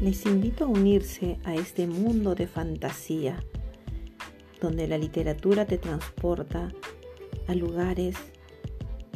Les 0.00 0.24
invito 0.24 0.64
a 0.64 0.66
unirse 0.66 1.38
a 1.44 1.54
este 1.54 1.86
mundo 1.86 2.34
de 2.34 2.46
fantasía, 2.46 3.38
donde 4.58 4.88
la 4.88 4.96
literatura 4.96 5.66
te 5.66 5.76
transporta 5.76 6.72
a 7.46 7.54
lugares 7.54 8.16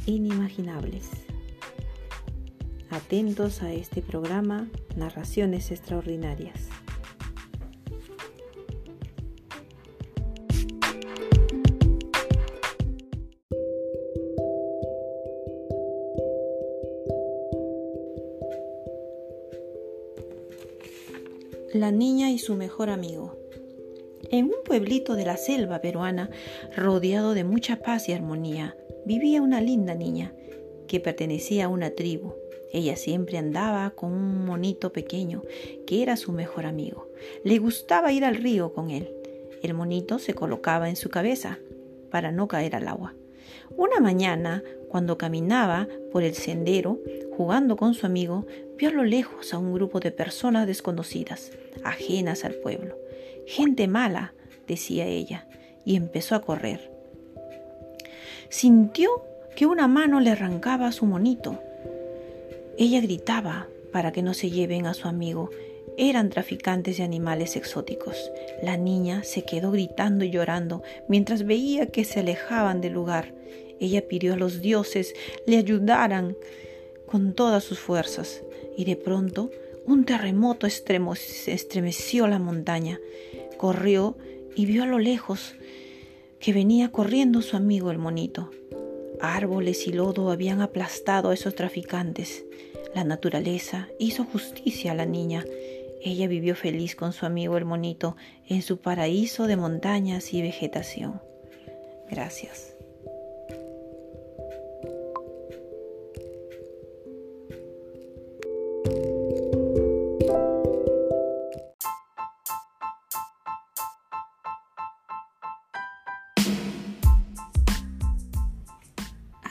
inimaginables. 0.05 1.09
Atentos 2.90 3.62
a 3.62 3.72
este 3.72 4.03
programa, 4.03 4.69
Narraciones 4.94 5.71
Extraordinarias. 5.71 6.69
La 21.74 21.91
niña 21.91 22.30
y 22.30 22.38
su 22.38 22.55
mejor 22.55 22.88
amigo. 22.88 23.37
En 24.30 24.45
un 24.45 24.62
pueblito 24.64 25.16
de 25.16 25.24
la 25.24 25.37
selva 25.37 25.80
peruana, 25.80 26.30
rodeado 26.77 27.34
de 27.34 27.42
mucha 27.42 27.80
paz 27.80 28.09
y 28.09 28.12
armonía, 28.12 28.77
vivía 29.05 29.42
una 29.42 29.60
linda 29.60 29.97
niña 29.97 30.33
que 30.87 31.00
pertenecía 31.00 31.64
a 31.64 31.69
una 31.69 31.91
tribu. 31.91 32.34
Ella 32.73 32.95
siempre 32.95 33.38
andaba 33.38 33.91
con 33.91 34.12
un 34.12 34.47
monito 34.47 34.92
pequeño 34.92 35.42
que 35.84 36.05
era 36.05 36.16
su 36.16 36.30
mejor 36.30 36.64
amigo. 36.64 37.09
Le 37.42 37.59
gustaba 37.59 38.12
ir 38.12 38.25
al 38.25 38.36
río 38.36 38.72
con 38.72 38.92
él. 38.92 39.11
El 39.61 39.75
monito 39.75 40.20
se 40.20 40.33
colocaba 40.33 40.88
en 40.88 40.95
su 40.95 41.11
cabeza 41.11 41.59
para 42.09 42.30
no 42.30 42.47
caer 42.47 42.77
al 42.77 42.86
agua. 42.86 43.16
Una 43.77 43.98
mañana, 43.98 44.62
cuando 44.88 45.19
caminaba 45.19 45.88
por 46.12 46.22
el 46.22 46.34
sendero, 46.34 47.00
jugando 47.37 47.77
con 47.77 47.95
su 47.95 48.06
amigo, 48.06 48.47
vio 48.77 48.88
a 48.88 48.93
lo 48.93 49.05
lejos 49.05 49.52
a 49.52 49.59
un 49.59 49.75
grupo 49.75 50.01
de 50.01 50.11
personas 50.11 50.67
desconocidas, 50.67 51.50
ajenas 51.83 52.45
al 52.45 52.55
pueblo. 52.55 52.97
Gente 53.47 53.89
mala, 53.89 54.34
decía 54.67 55.06
ella, 55.06 55.47
y 55.84 55.97
empezó 55.97 56.34
a 56.34 56.42
correr. 56.42 56.91
Sintió 58.48 59.11
que 59.56 59.67
una 59.67 59.89
mano 59.89 60.20
le 60.20 60.31
arrancaba 60.31 60.86
a 60.86 60.92
su 60.92 61.06
monito. 61.06 61.61
Ella 62.78 63.00
gritaba 63.00 63.69
para 63.92 64.12
que 64.12 64.22
no 64.22 64.34
se 64.34 64.50
lleven 64.50 64.87
a 64.87 64.94
su 64.94 65.09
amigo. 65.09 65.50
Eran 65.97 66.31
traficantes 66.31 66.97
de 66.97 67.05
animales 67.05 67.56
exóticos. 67.56 68.31
La 68.62 68.77
niña 68.77 69.22
se 69.22 69.44
quedó 69.44 69.70
gritando 69.70 70.25
y 70.25 70.31
llorando 70.31 70.83
mientras 71.09 71.44
veía 71.44 71.87
que 71.87 72.05
se 72.05 72.20
alejaban 72.20 72.81
del 72.81 72.94
lugar. 72.94 73.33
Ella 73.81 74.06
pidió 74.09 74.34
a 74.34 74.37
los 74.37 74.61
dioses 74.61 75.14
le 75.47 75.56
ayudaran 75.56 76.37
con 77.06 77.34
todas 77.34 77.64
sus 77.64 77.78
fuerzas 77.78 78.42
y 78.77 78.84
de 78.84 78.97
pronto 78.97 79.50
un 79.86 80.05
terremoto 80.05 80.66
estremeció 80.66 82.27
la 82.27 82.38
montaña. 82.38 82.98
Corrió 83.58 84.16
y 84.56 84.66
vio 84.66 84.84
a 84.84 84.86
lo 84.86 84.98
lejos 84.98 85.55
que 86.41 86.52
venía 86.52 86.91
corriendo 86.91 87.42
su 87.42 87.56
amigo 87.56 87.91
el 87.91 87.98
monito. 87.98 88.50
Árboles 89.20 89.86
y 89.86 89.92
lodo 89.92 90.30
habían 90.30 90.60
aplastado 90.60 91.30
a 91.30 91.34
esos 91.34 91.55
traficantes. 91.55 92.44
La 92.94 93.05
naturaleza 93.05 93.88
hizo 93.98 94.25
justicia 94.25 94.92
a 94.92 94.94
la 94.94 95.06
niña. 95.06 95.44
Ella 96.02 96.28
vivió 96.28 96.55
feliz 96.55 96.97
con 96.97 97.12
su 97.12 97.27
amigo 97.27 97.56
el 97.56 97.64
monito 97.64 98.16
en 98.47 98.62
su 98.62 98.78
paraíso 98.78 99.47
de 99.47 99.56
montañas 99.56 100.32
y 100.34 100.42
vegetación. 100.42 101.22
Gracias. 102.10 102.73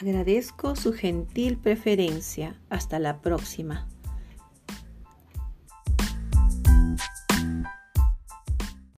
Agradezco 0.04 0.76
su 0.76 0.92
gentil 0.92 1.58
preferencia. 1.58 2.60
Hasta 2.70 3.00
la 3.00 3.22
próxima. 3.22 3.88